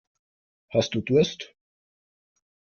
[0.73, 1.53] Hast du Durst?